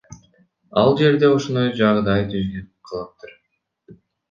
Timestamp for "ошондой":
1.35-1.69